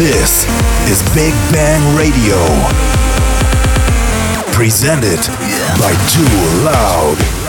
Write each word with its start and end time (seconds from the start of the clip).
This 0.00 0.46
is 0.88 1.02
Big 1.14 1.34
Bang 1.52 1.94
Radio. 1.94 2.38
Presented 4.50 5.20
by 5.78 5.92
Too 6.08 6.64
Loud. 6.64 7.39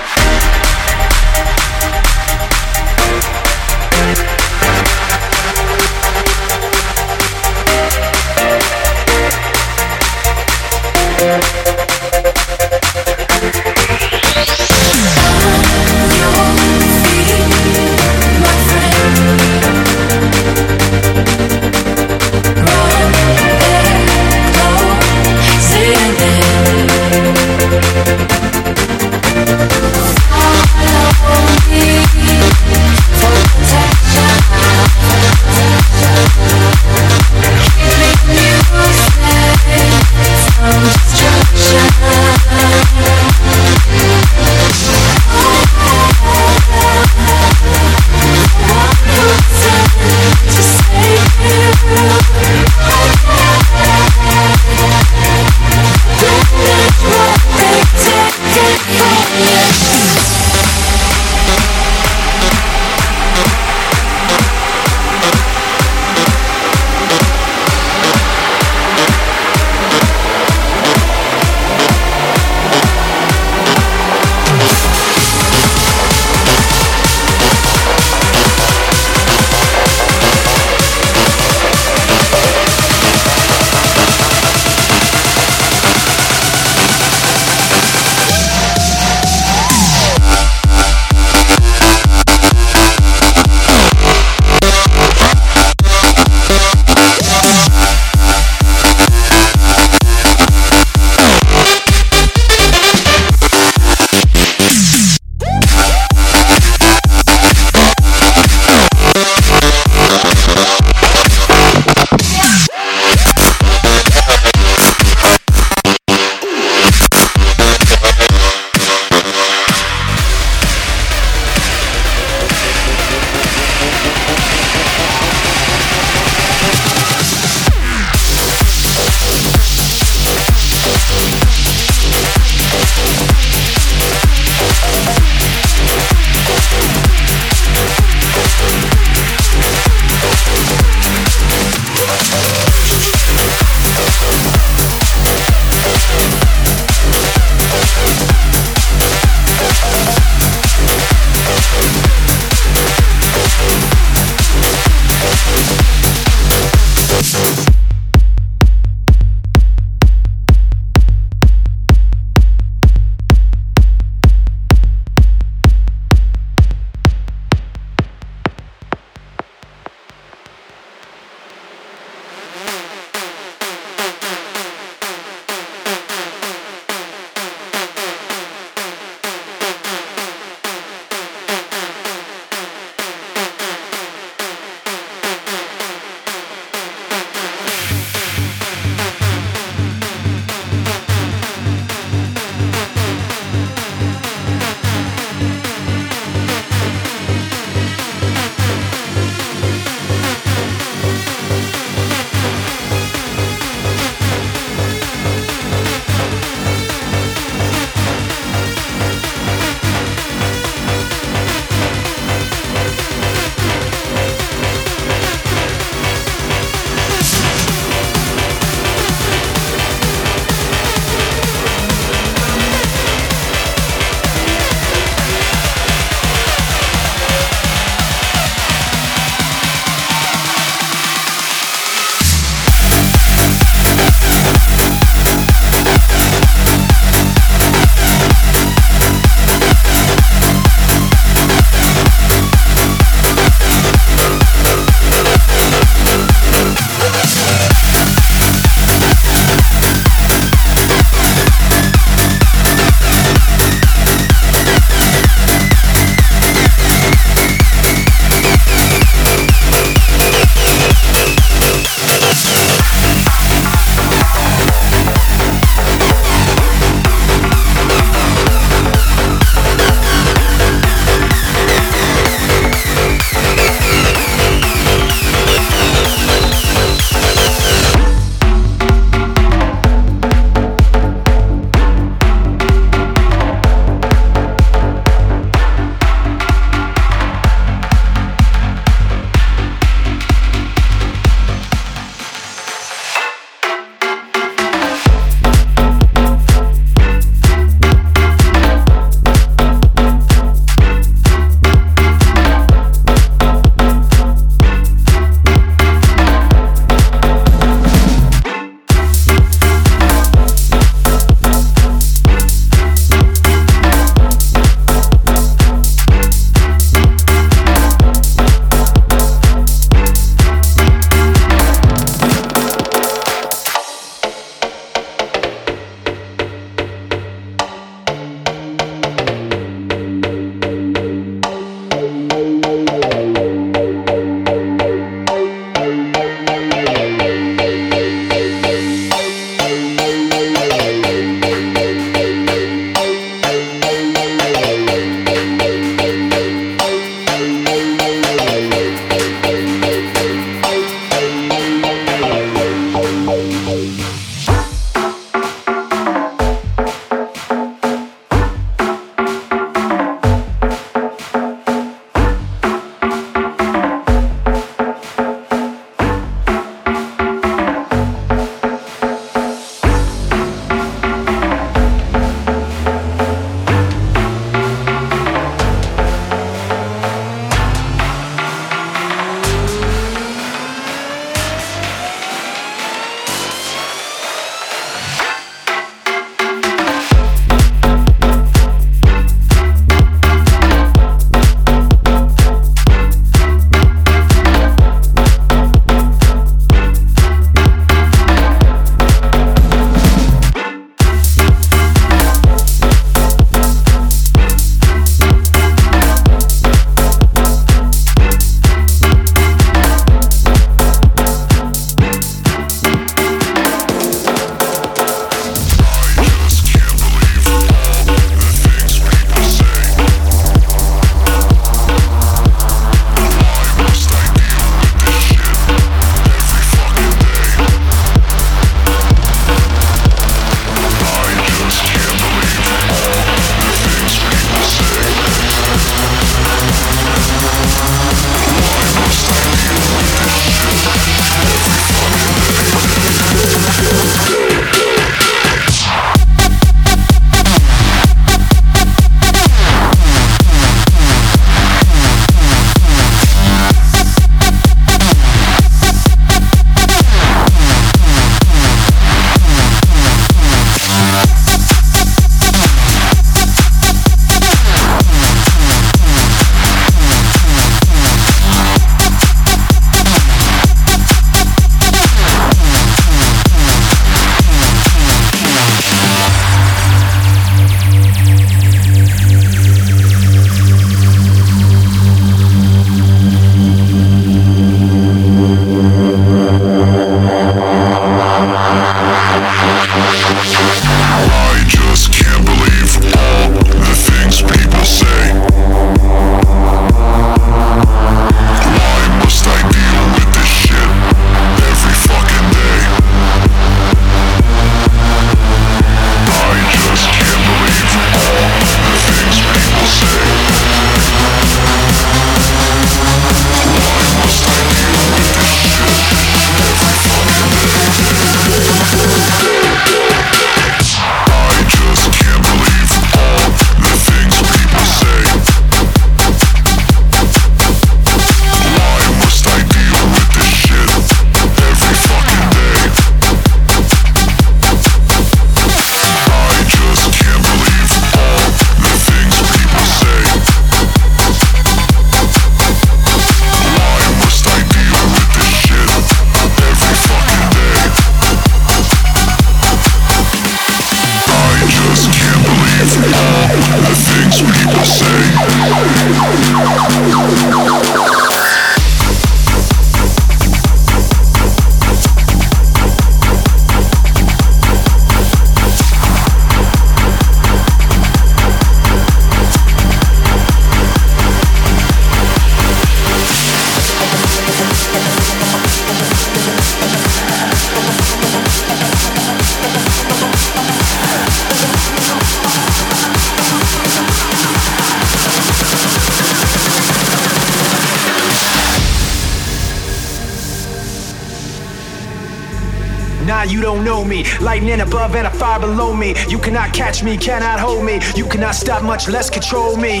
Lightning 594.40 594.80
above 594.80 595.14
and 595.16 595.26
a 595.26 595.30
fire 595.30 595.60
below 595.60 595.94
me. 595.94 596.14
You 596.28 596.38
cannot 596.38 596.72
catch 596.72 597.02
me, 597.02 597.16
cannot 597.16 597.58
hold 597.58 597.84
me. 597.84 598.00
You 598.14 598.26
cannot 598.26 598.54
stop, 598.54 598.82
much 598.82 599.08
less 599.08 599.30
control 599.30 599.76
me. 599.76 600.00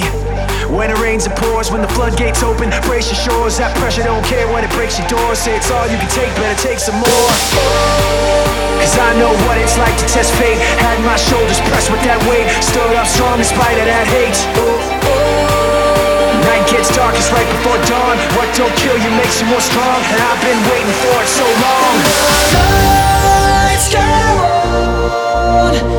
When 0.68 0.90
it 0.90 0.98
rains, 0.98 1.26
it 1.26 1.34
pours. 1.36 1.70
When 1.70 1.80
the 1.80 1.88
floodgates 1.88 2.42
open, 2.42 2.70
brace 2.84 3.08
your 3.08 3.20
shores. 3.20 3.58
That 3.58 3.76
pressure 3.78 4.02
don't 4.02 4.24
care 4.26 4.46
when 4.52 4.64
it 4.64 4.70
breaks 4.72 4.98
your 4.98 5.08
doors. 5.08 5.38
Say 5.38 5.56
it's 5.56 5.70
all 5.70 5.86
you 5.88 5.96
can 5.96 6.10
take, 6.10 6.32
better 6.36 6.58
take 6.60 6.78
some 6.78 6.96
more. 7.00 7.30
Cause 8.76 8.98
I 8.98 9.18
know 9.18 9.32
what 9.48 9.56
it's 9.58 9.78
like 9.78 9.96
to 9.98 10.06
test 10.06 10.30
fate. 10.36 10.58
Had 10.78 11.00
my 11.02 11.16
shoulders 11.16 11.58
pressed 11.72 11.90
with 11.90 12.02
that 12.04 12.20
weight. 12.28 12.46
Stood 12.62 12.94
up 12.94 13.08
strong 13.08 13.40
in 13.40 13.46
spite 13.46 13.78
of 13.80 13.86
that 13.88 14.06
hate. 14.06 14.36
Night 16.46 16.64
gets 16.70 16.94
darkest 16.94 17.32
right 17.32 17.48
before 17.58 17.80
dawn. 17.88 18.14
What 18.38 18.46
don't 18.54 18.74
kill 18.76 18.94
you 18.94 19.10
makes 19.16 19.40
you 19.40 19.48
more 19.48 19.64
strong. 19.64 19.98
And 20.12 20.20
I've 20.22 20.42
been 20.44 20.60
waiting 20.70 20.96
for 21.02 21.16
it 21.18 21.30
so 21.30 21.46
long. 21.46 21.94
Waiting 23.74 24.05
for 25.56 25.96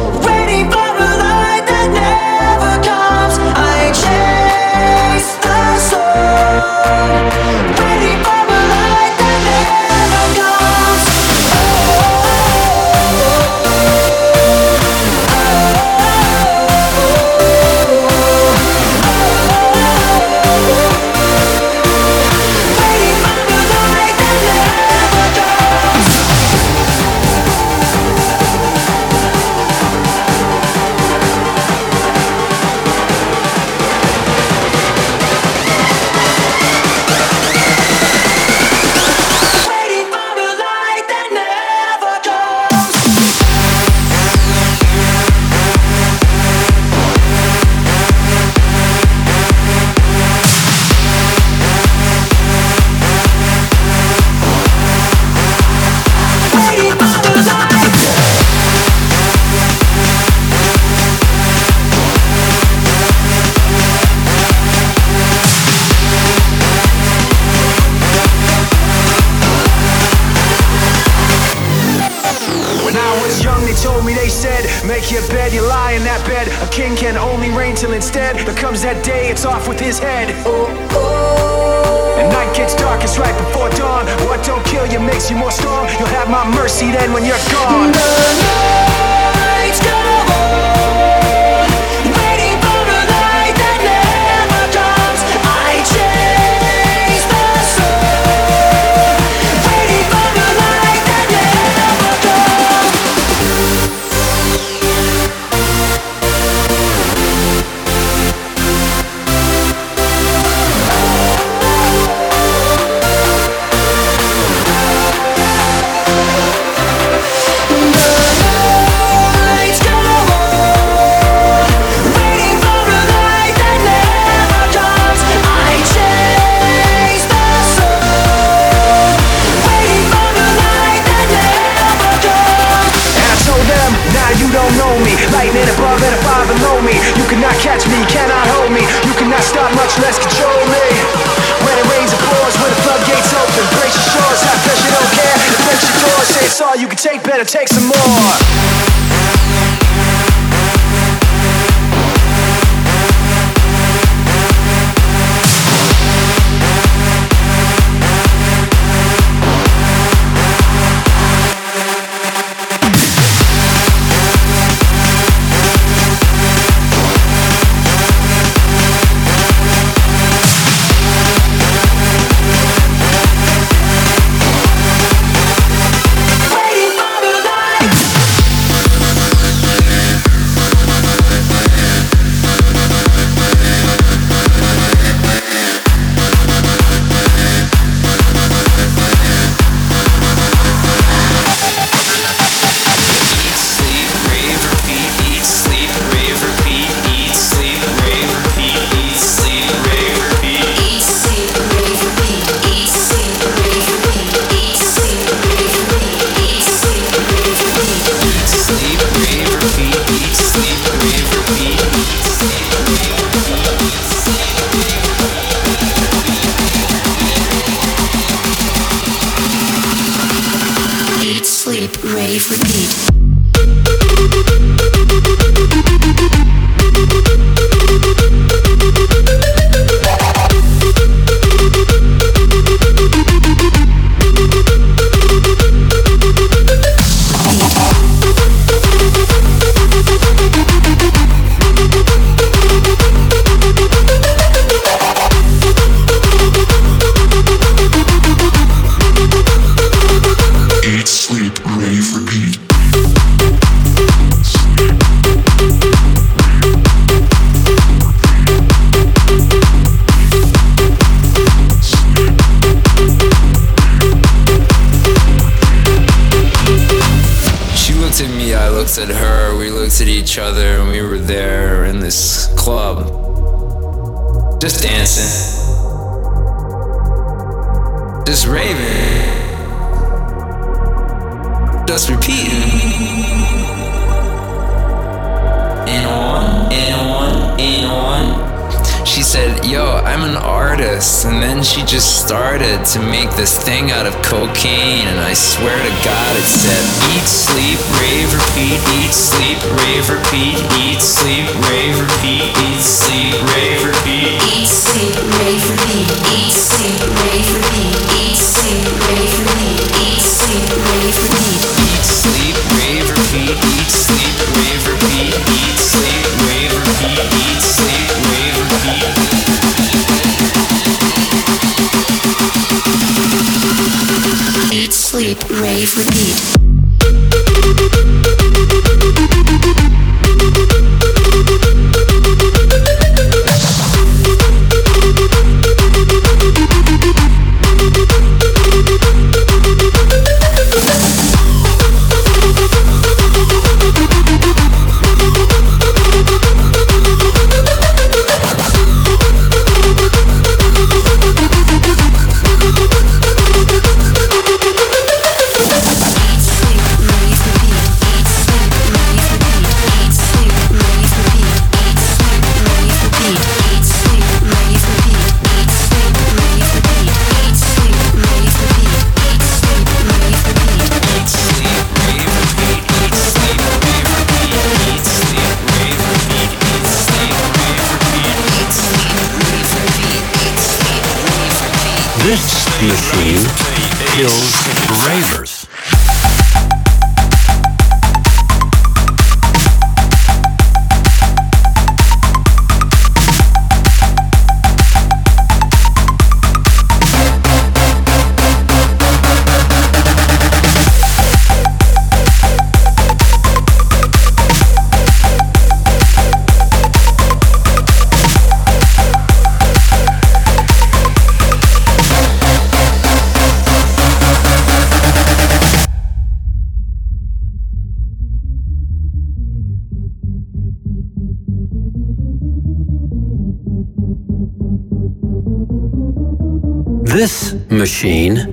machine 427.98 428.47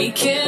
we 0.00 0.10
can 0.12 0.39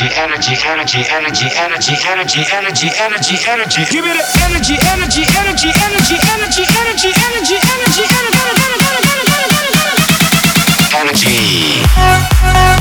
energy, 0.00 0.56
energy, 0.64 1.04
energy, 1.12 1.48
energy, 1.52 1.52
energy, 1.52 1.92
energy, 2.08 2.40
energy, 2.50 2.88
energy, 2.96 3.36
energy. 3.46 3.84
Give 3.90 4.04
me 4.04 4.12
the 4.16 4.24
energy, 4.40 4.76
energy, 4.88 5.22
energy, 5.36 5.68
energy, 5.84 6.16
energy, 6.32 6.64
energy, 6.80 7.12
energy, 7.20 7.60
energy, 7.68 8.00
energy, 8.00 8.32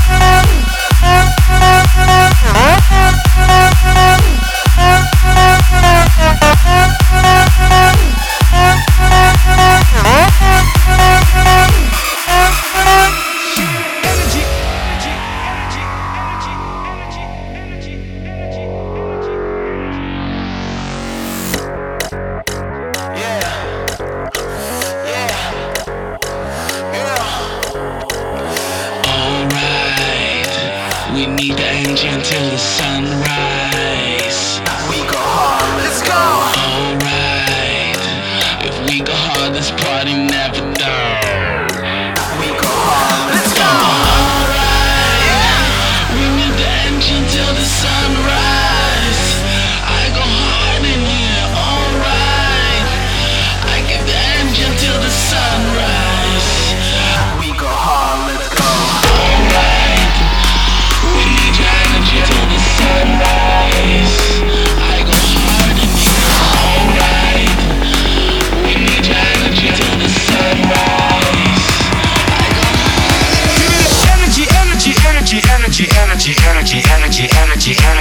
energy. 0.08 0.41
need 31.36 31.58
the 31.58 31.64
engine 31.64 32.22
till 32.22 32.50
the 32.50 32.58
sunrise. 32.58 32.92
We 34.90 34.98
go 35.08 35.18
hard, 35.18 35.84
let's 35.84 36.02
go! 36.02 36.22
Alright, 36.68 38.02
if 38.66 38.76
we 38.88 39.02
go 39.02 39.14
hard, 39.14 39.54
this 39.54 39.72
party 39.72 40.14
never 40.14 40.62
dies. 40.74 41.21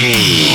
Energy. 0.00 0.47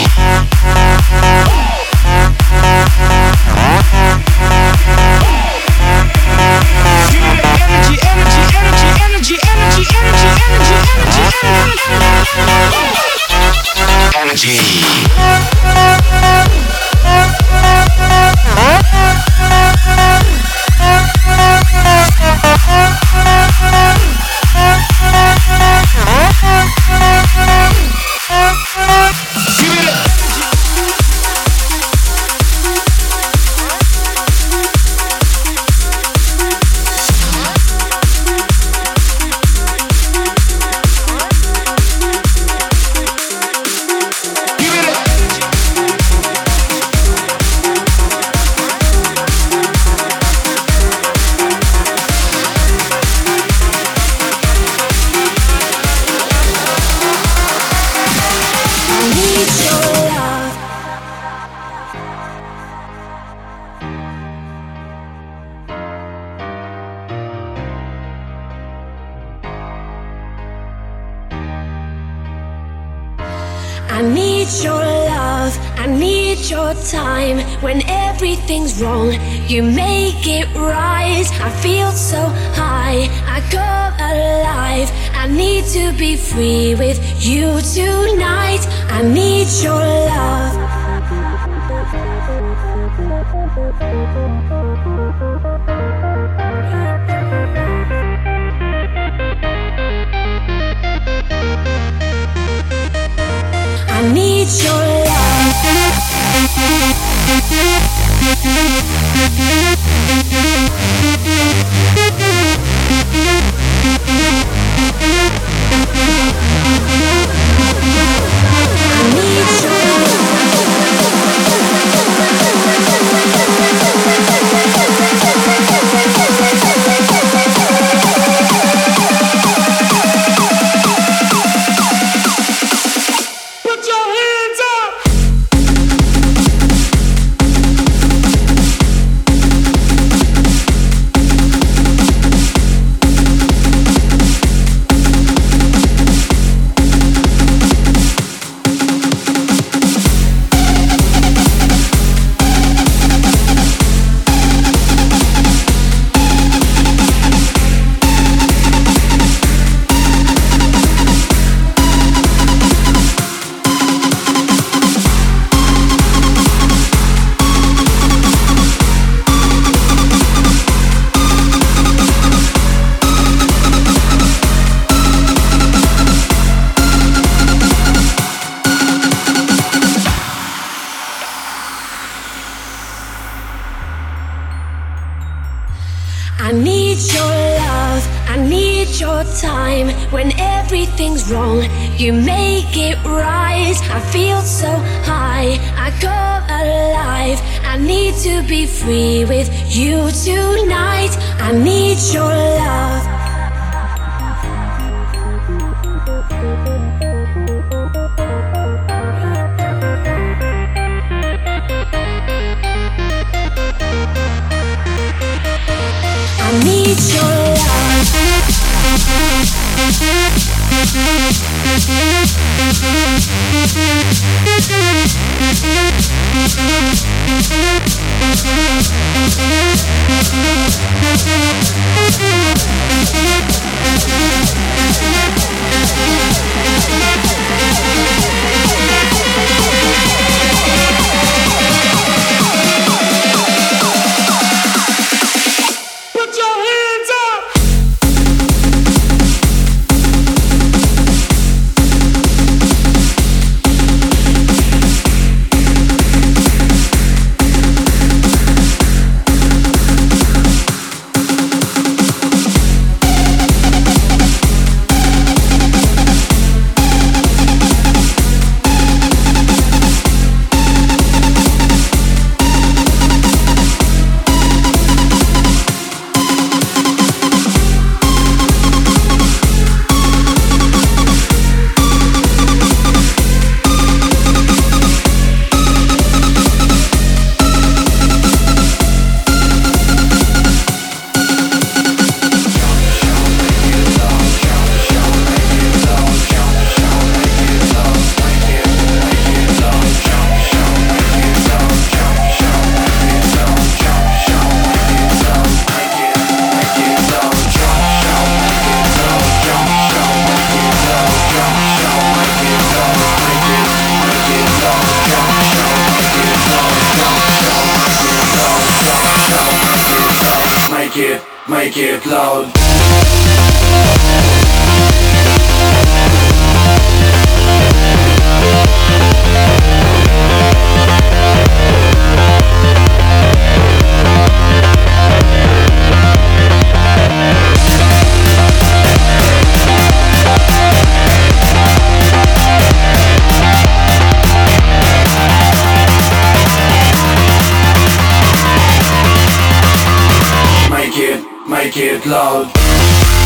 Make 351.54 351.78
it 351.78 352.04
loud. 352.08 353.23